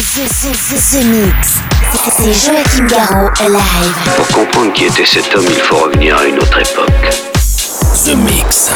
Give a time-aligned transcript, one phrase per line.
[0.00, 1.58] The, the, the, the Mix.
[2.16, 4.16] C'est Joachim Garraud live.
[4.16, 6.88] Pour comprendre qui était cet homme, il faut revenir à une autre époque.
[8.06, 8.70] The Mix.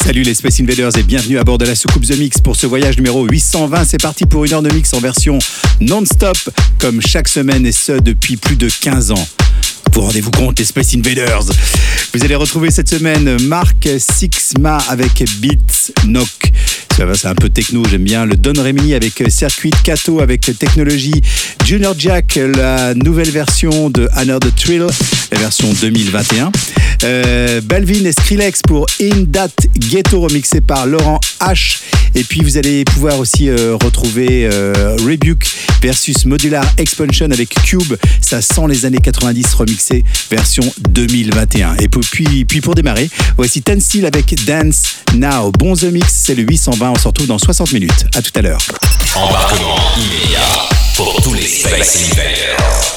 [0.00, 2.68] Salut les Space Invaders et bienvenue à bord de la soucoupe The Mix pour ce
[2.68, 3.86] voyage numéro 820.
[3.86, 5.40] C'est parti pour une heure de mix en version
[5.80, 6.38] non-stop,
[6.78, 9.26] comme chaque semaine et ce depuis plus de 15 ans.
[9.92, 11.44] Vous rendez-vous compte, les Invaders
[12.14, 16.52] Vous allez retrouver cette semaine Marc Sixma avec Beats Knock.
[17.14, 18.24] C'est un peu techno, j'aime bien.
[18.24, 21.22] Le Don Remini avec Circuit, Kato avec Technologie,
[21.64, 24.86] Junior Jack, la nouvelle version de Another Thrill,
[25.30, 26.50] la version 2021.
[27.04, 31.78] Euh, Balvin et Skrillex pour In That Ghetto remixé par Laurent H.
[32.16, 35.46] Et puis vous allez pouvoir aussi euh, retrouver euh, Rebuke
[35.80, 37.94] versus Modular Expansion avec Cube.
[38.20, 39.77] Ça sent les années 90 remixé
[40.30, 41.76] version 2021.
[41.76, 44.82] Et puis, puis pour démarrer, voici Ten Steel avec Dance
[45.14, 45.52] Now.
[45.52, 46.90] Bon The Mix, c'est le 820.
[46.90, 48.06] On se retrouve dans 60 minutes.
[48.14, 48.60] À tout à l'heure.
[49.14, 52.10] Embarquement immédiat pour tous les Space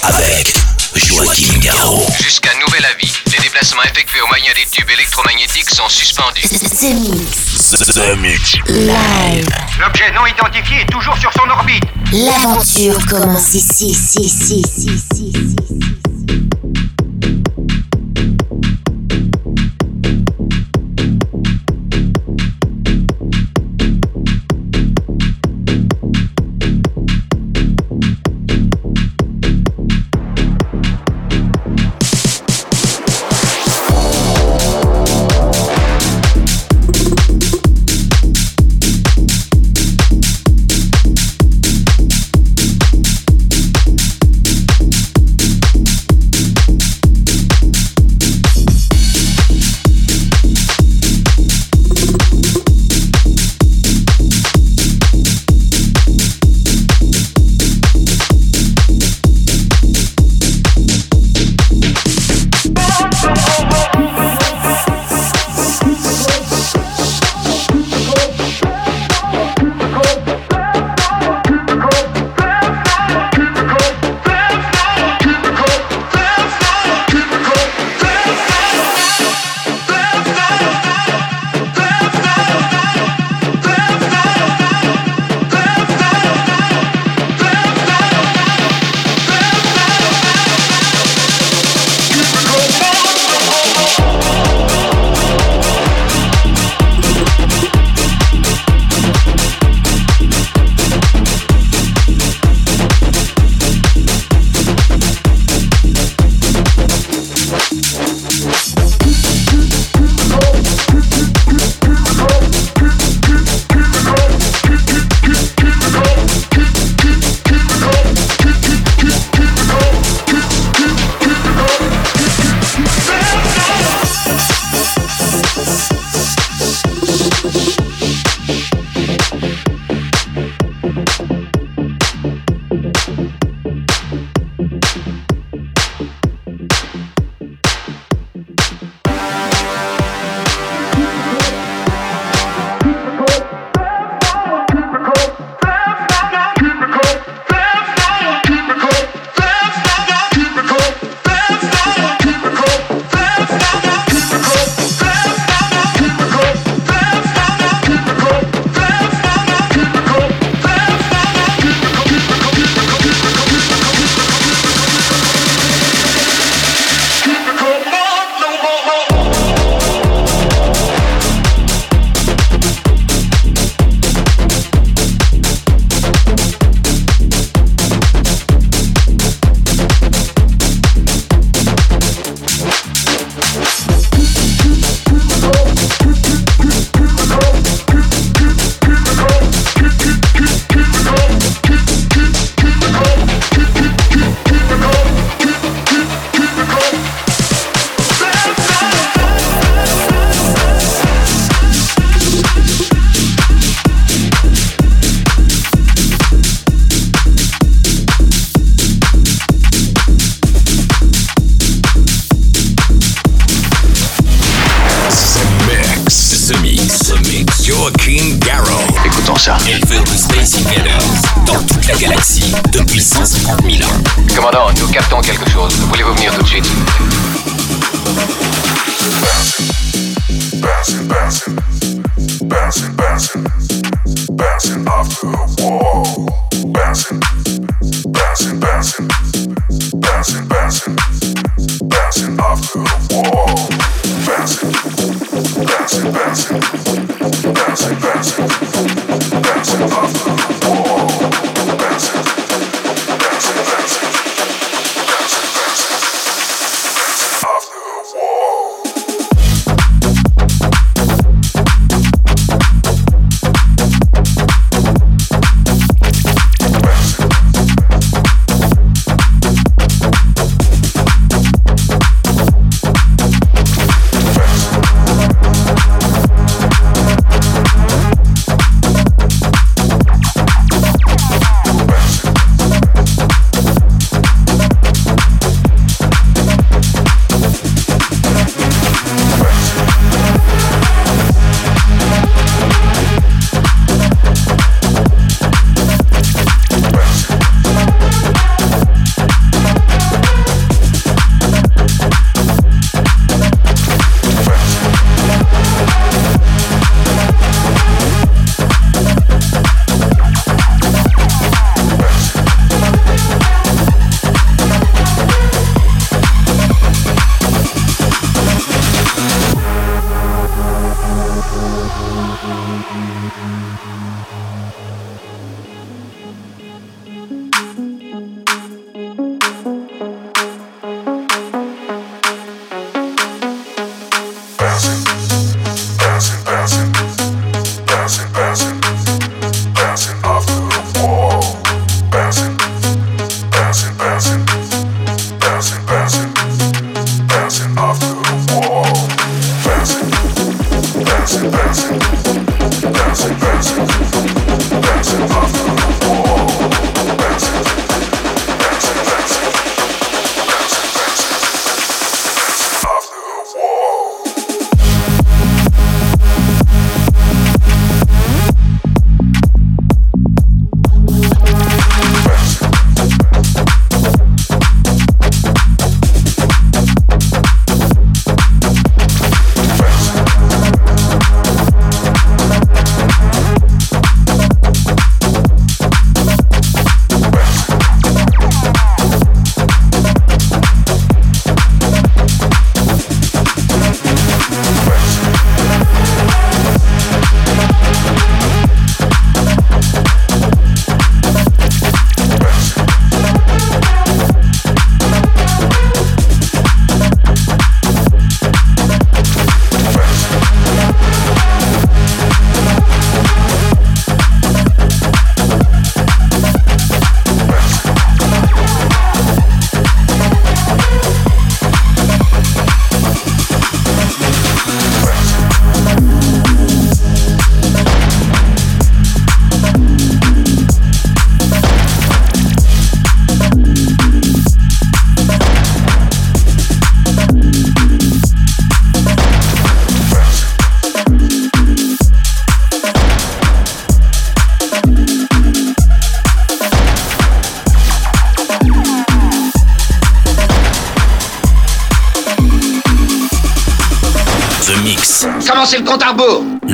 [0.03, 0.53] avec
[0.95, 2.05] Joachim Garraud.
[2.21, 6.41] Jusqu'à nouvel avis, les déplacements effectués au moyen des tubes électromagnétiques sont suspendus.
[6.41, 7.71] The Mix.
[7.71, 8.55] The Mix.
[8.67, 9.47] Live.
[9.79, 11.83] L'objet non identifié est toujours sur son orbite.
[12.11, 15.80] L'aventure commence ici, ici, ici, ici, ici, ici.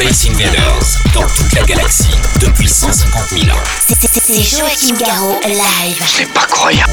[0.00, 3.60] Space Invaders dans toute la galaxie depuis 150 000 ans.
[3.86, 6.02] C'est Joachim Garraud, live.
[6.06, 6.90] C'est pas croyable.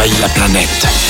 [0.00, 1.09] Quand ils ont envahi la planète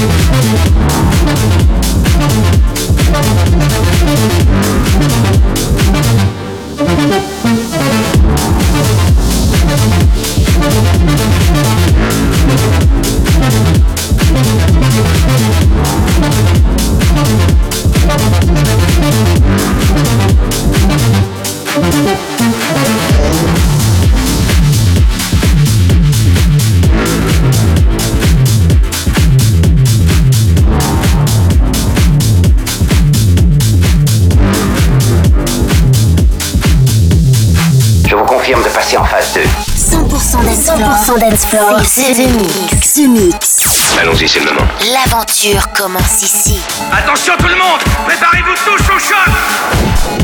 [0.00, 0.40] Je
[38.90, 39.40] passer en phase 2.
[39.42, 41.16] 100% dance floor.
[41.16, 41.80] 100% dance floor.
[41.84, 42.94] C'est Mix.
[42.94, 43.96] The Mix.
[44.00, 44.66] Allons-y, c'est le moment.
[44.92, 46.60] L'aventure commence ici.
[46.92, 50.19] Attention tout le monde Préparez-vous tous au choc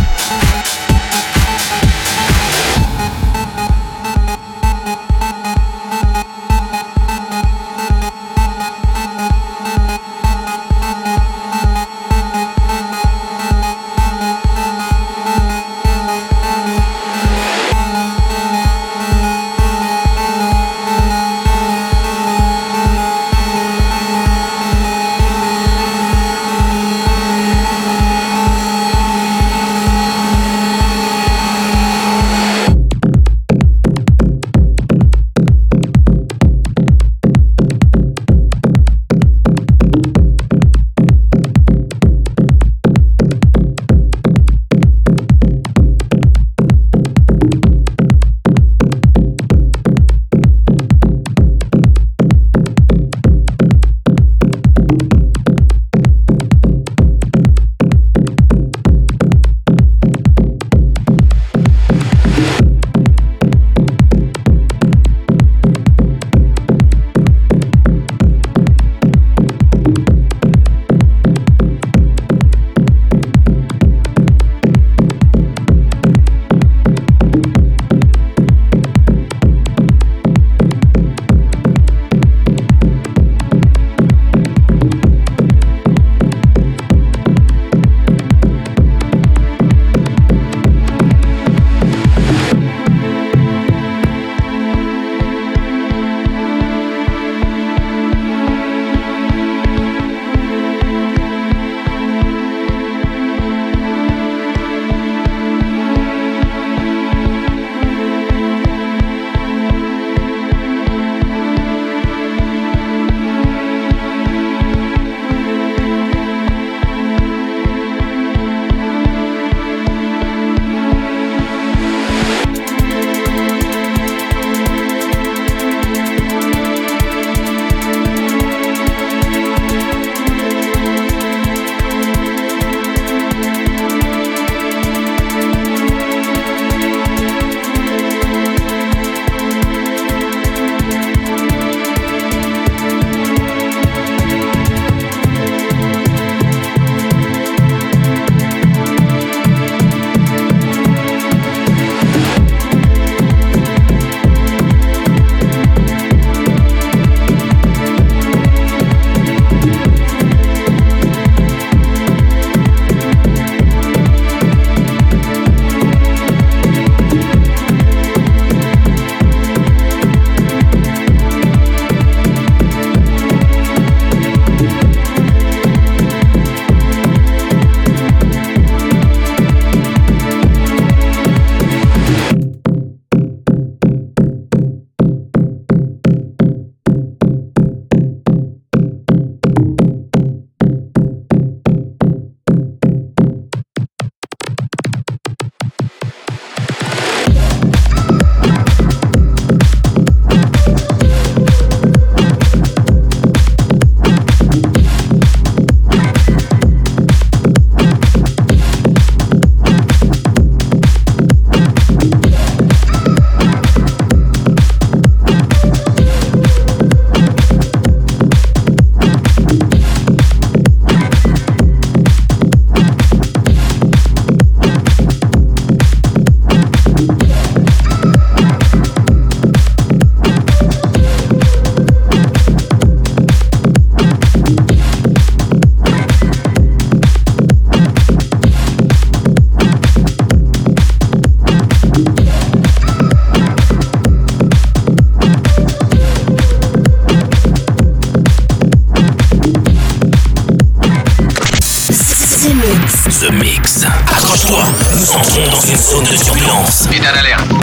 [255.26, 256.88] entrons dans une zone de turbulence.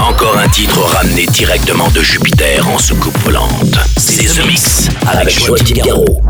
[0.02, 3.78] Encore un titre ramené directement de Jupiter en soucoupe volante.
[3.98, 6.22] C'est The Mix avec Joachim Garraud.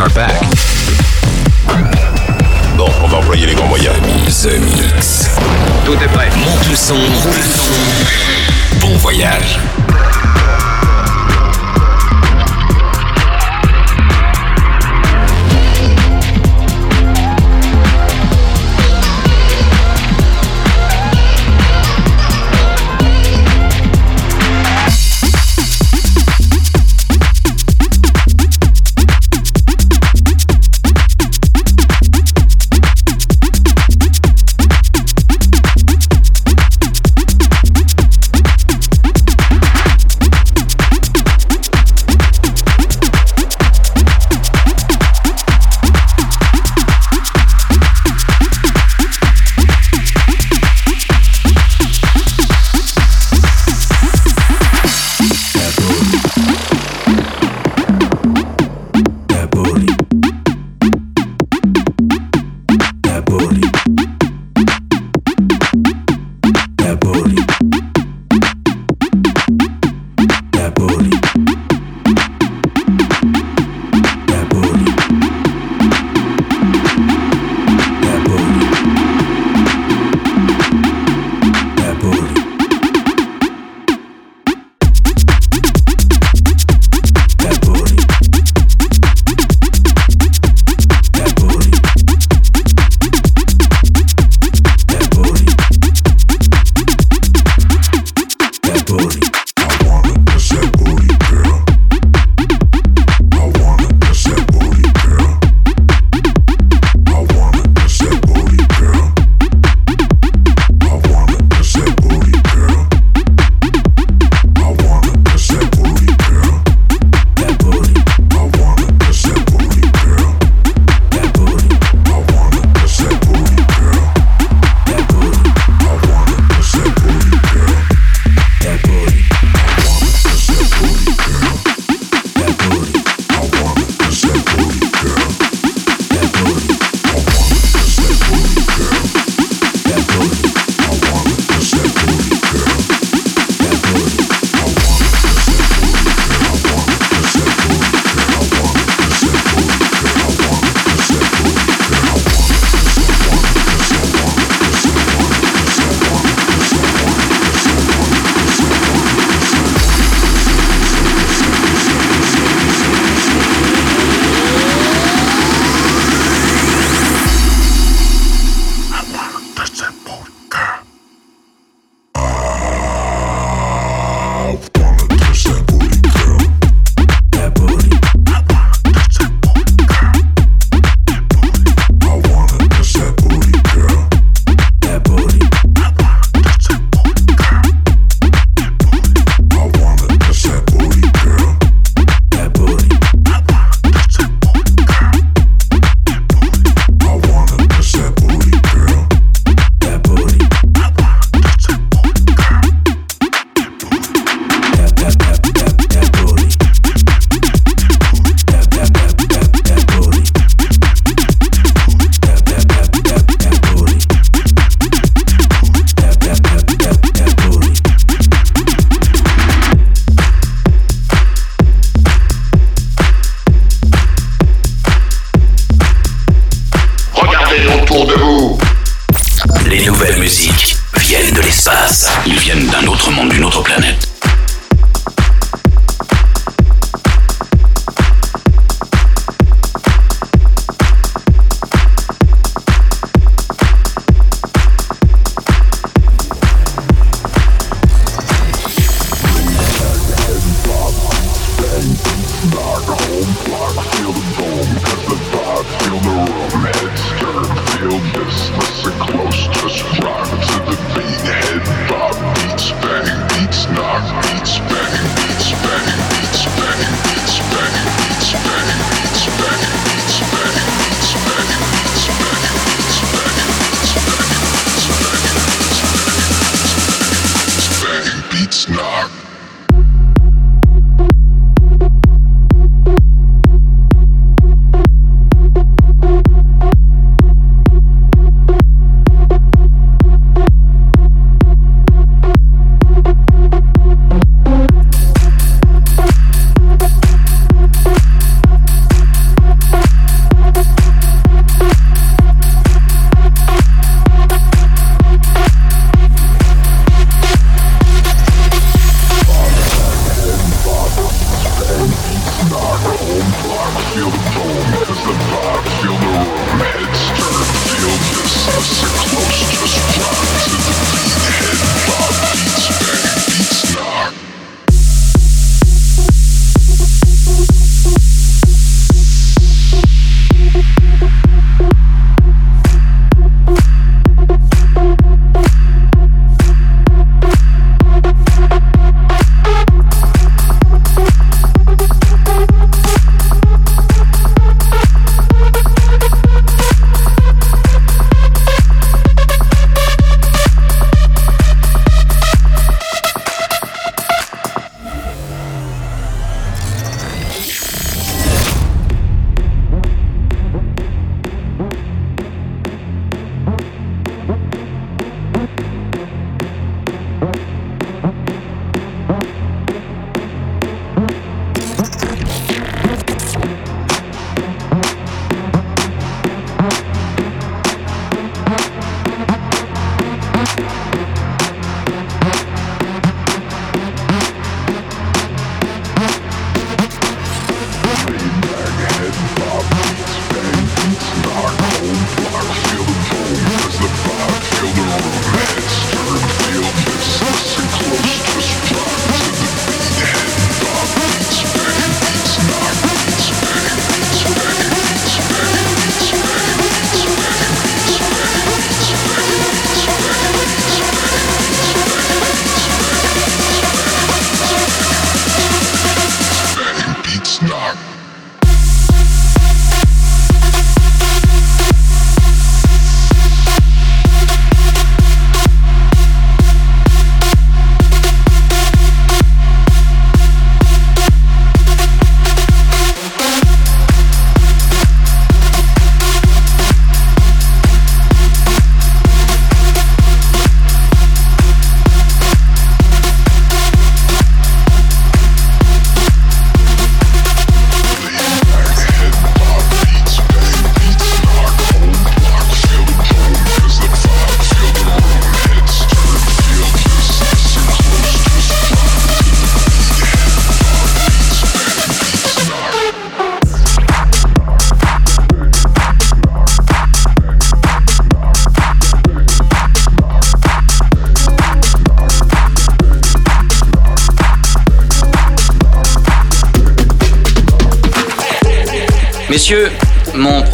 [0.00, 0.39] Are back.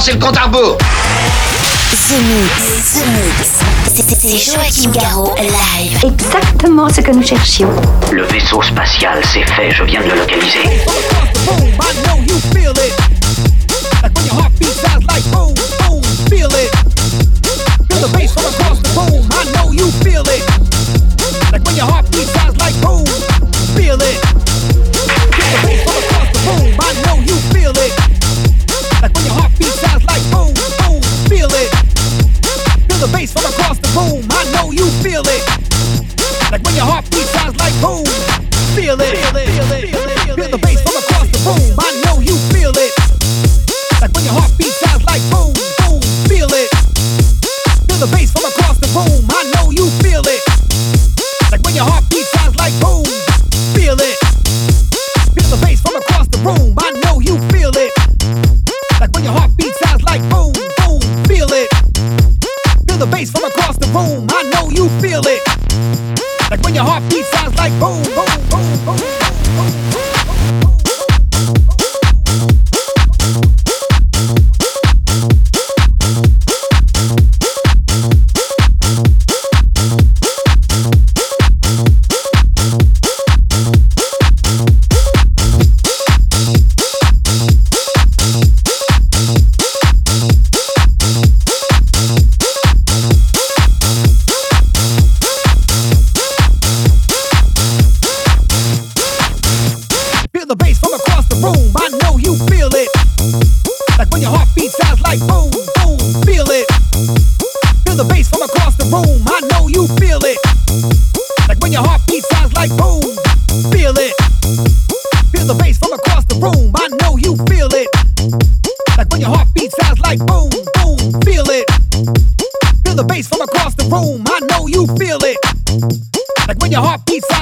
[0.00, 3.60] Commencez le compte à rebours The Mix, The Mix.
[4.18, 5.98] C'est Joachim Garraud live.
[6.04, 7.70] Exactement ce que nous cherchions.
[8.10, 10.80] Le vaisseau spatial, c'est fait, je viens de le localiser.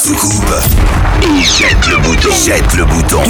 [0.00, 2.30] Et jette le bouton.
[2.30, 3.20] Jette le bouton.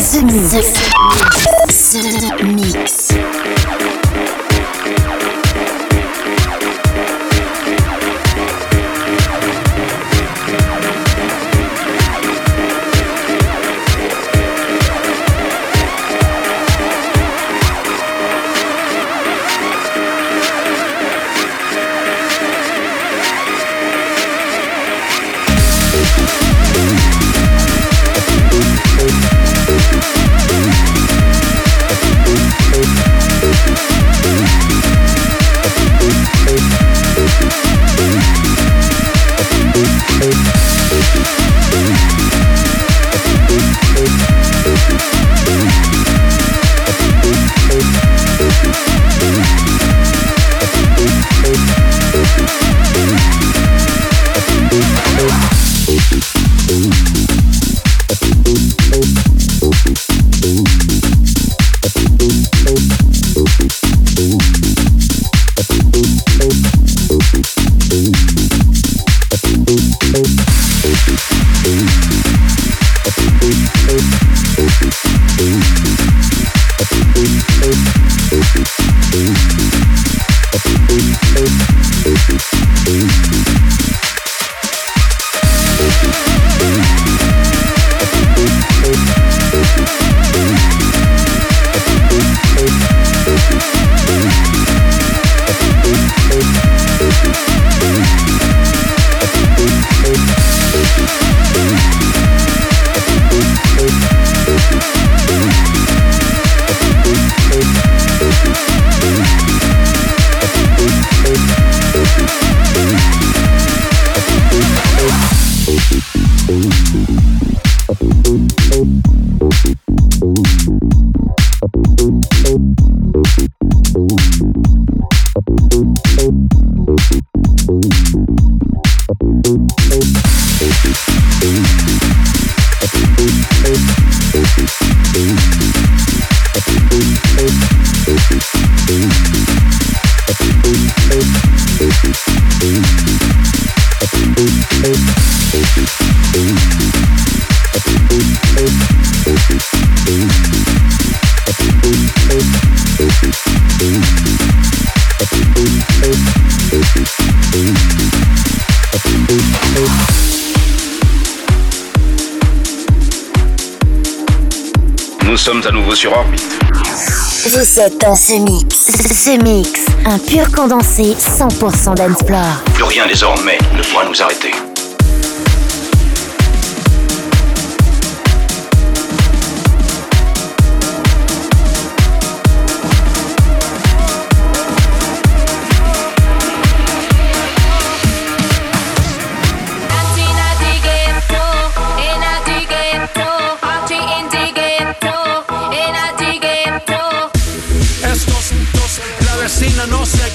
[167.81, 168.91] Êtes dans ce mix.
[168.91, 172.65] Ce mix, un pur condensé 100% d'Ensplore.
[172.75, 174.51] Plus rien désormais ne pourra nous arrêter.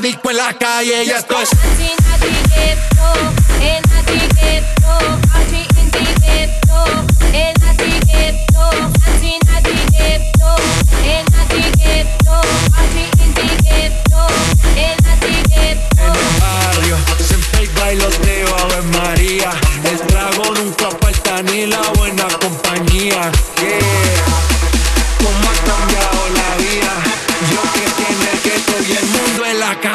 [0.00, 1.50] Disco en la calle y esto es.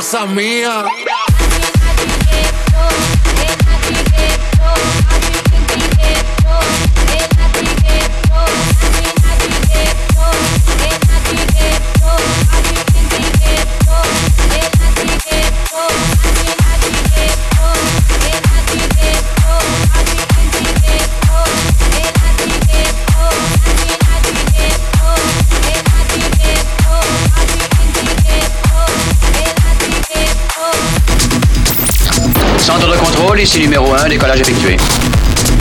[0.06, 1.15] essa minha.
[33.46, 34.76] Ici numéro 1, décollage effectué.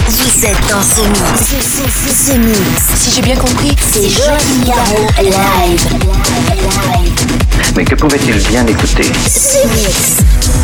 [0.09, 1.53] Vous êtes dans ce mix.
[2.27, 2.59] Ce, mix.
[2.97, 5.87] Si j'ai bien compris, c'est Joachim Garraud live.
[7.77, 9.05] Mais que pouvait-il bien écouter?
[9.27, 10.64] Ce mix.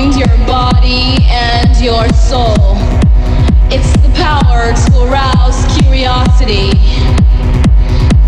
[0.00, 2.76] Mind, your body, and your soul.
[3.70, 6.70] It's the power to arouse curiosity.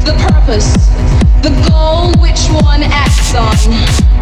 [0.04, 0.74] The purpose,
[1.42, 4.21] the goal which one acts on.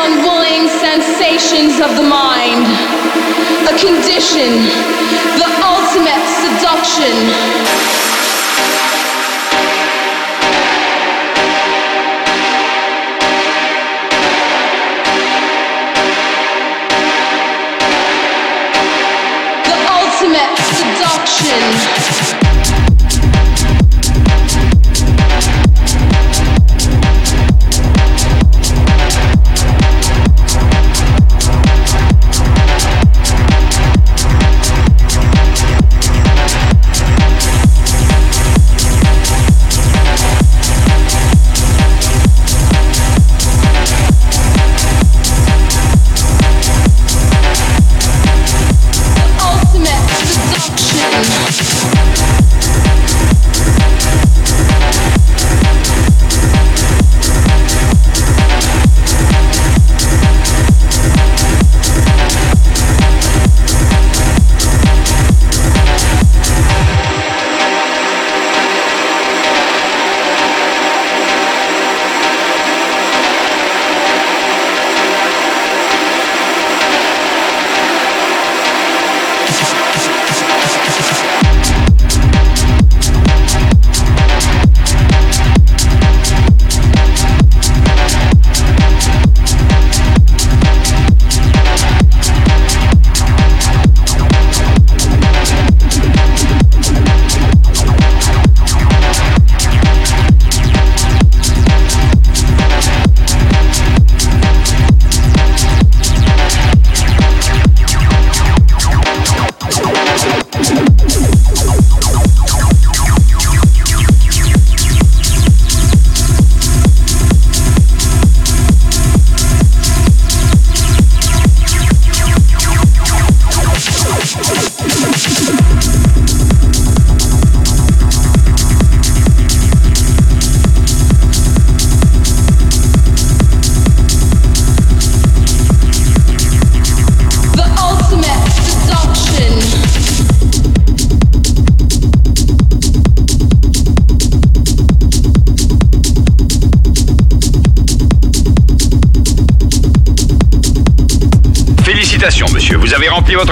[0.03, 2.65] unwilling sensations of the mind,
[3.69, 4.65] a condition,
[5.37, 8.10] the ultimate seduction.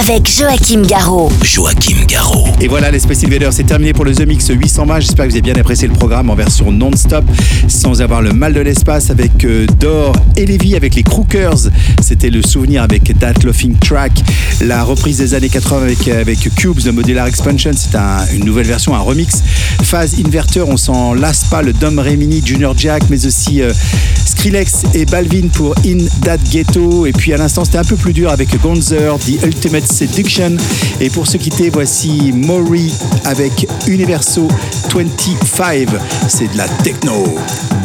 [0.00, 1.30] Avec Joachim Garraud.
[1.42, 2.46] Joachim Garraud.
[2.60, 5.00] Et voilà, les Space Invaders, c'est terminé pour le The Mix 820.
[5.00, 7.24] J'espère que vous avez bien apprécié le programme en version non-stop,
[7.68, 11.70] sans avoir le mal de l'espace, avec euh, Dor et Lévi, avec les Crookers.
[12.00, 14.12] C'était le souvenir avec That Laughing Track.
[14.60, 17.96] La reprise des années 80 avec, avec Cubes de Modular Expansion, c'est
[18.34, 19.42] une nouvelle version, un remix.
[19.82, 23.72] Phase Inverter, on s'en lasse pas, le Dom Remini, Junior Jack, mais aussi euh,
[24.24, 27.06] Skrillex et Balvin pour In That Ghetto.
[27.06, 30.56] Et puis à l'instant, c'était un peu plus dur avec Gonzer, The Ultimate Seduction.
[31.00, 32.92] Et pour se quitter, voici Maury
[33.24, 34.48] avec Universo
[34.92, 35.88] 25.
[36.28, 37.24] C'est de la techno.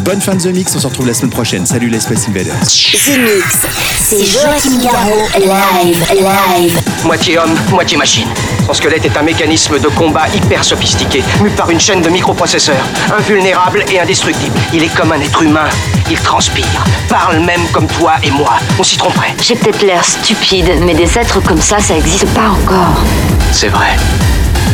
[0.03, 1.65] Bonne fin de The Mix, on se retrouve la semaine prochaine.
[1.65, 2.55] Salut les Space Invaders.
[2.59, 3.67] The Mix,
[3.99, 6.79] c'est Joachim Garraud, live, live.
[7.05, 8.27] Moitié homme, moitié machine.
[8.65, 12.83] Son squelette est un mécanisme de combat hyper sophistiqué, mu par une chaîne de microprocesseurs,
[13.15, 14.57] invulnérable et indestructible.
[14.73, 15.69] Il est comme un être humain.
[16.09, 16.65] Il transpire,
[17.07, 18.57] parle même comme toi et moi.
[18.79, 19.33] On s'y tromperait.
[19.41, 23.03] J'ai peut-être l'air stupide, mais des êtres comme ça, ça n'existe pas encore.
[23.51, 23.97] C'est vrai.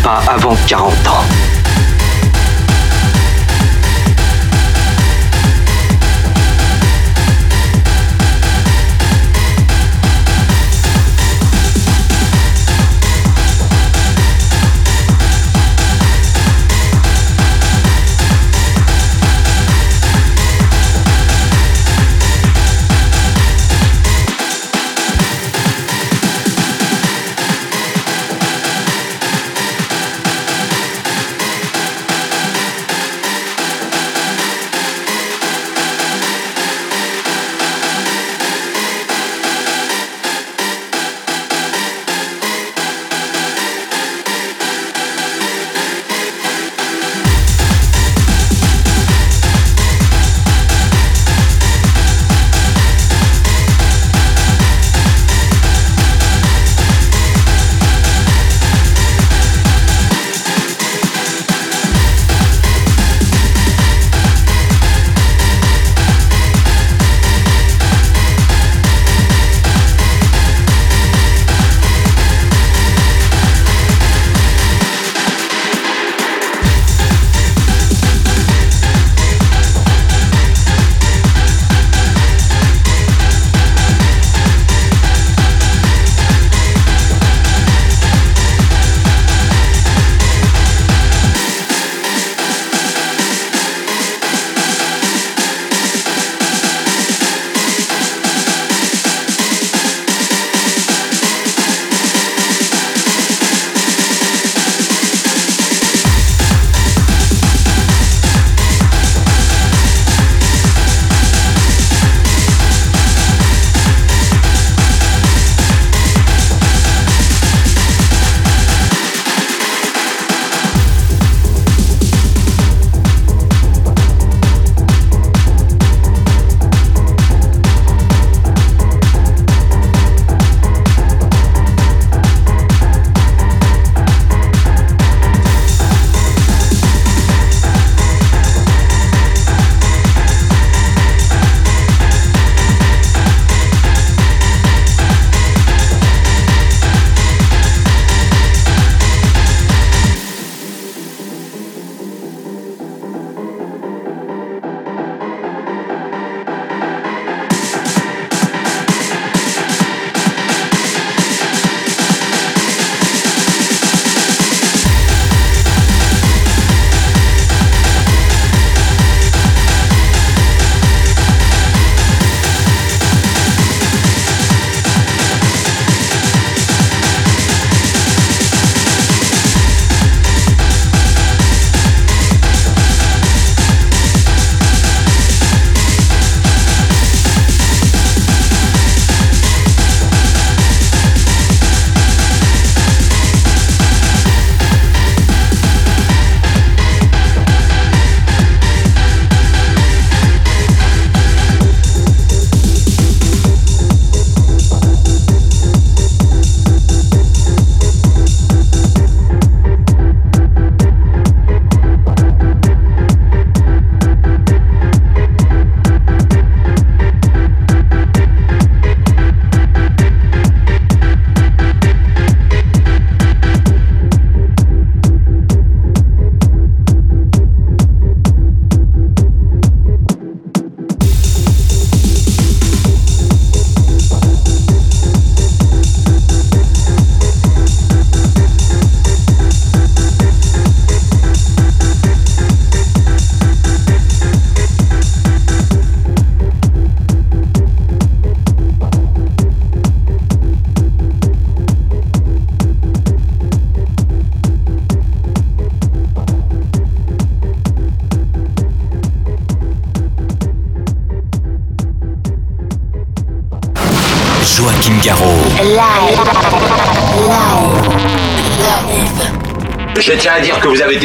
[0.03, 1.56] Pas avant 40 ans.